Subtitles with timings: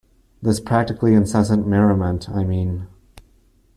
[0.41, 2.87] This practically incessant merriment, I mean.